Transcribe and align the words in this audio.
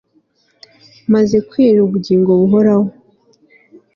maze 1.13 1.35
kwere 1.49 1.79
ubugingo 1.81 2.29
buhoraho 2.39 2.87